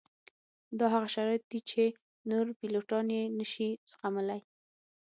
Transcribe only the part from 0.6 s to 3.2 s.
دا هغه شرایط دي چې نور پیلوټان